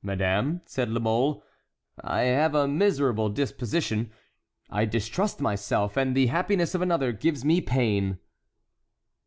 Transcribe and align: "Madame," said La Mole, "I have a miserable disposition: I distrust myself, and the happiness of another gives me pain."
"Madame," 0.00 0.62
said 0.64 0.88
La 0.88 0.98
Mole, 0.98 1.44
"I 2.02 2.20
have 2.22 2.54
a 2.54 2.66
miserable 2.66 3.28
disposition: 3.28 4.10
I 4.70 4.86
distrust 4.86 5.42
myself, 5.42 5.98
and 5.98 6.16
the 6.16 6.28
happiness 6.28 6.74
of 6.74 6.80
another 6.80 7.12
gives 7.12 7.44
me 7.44 7.60
pain." 7.60 8.18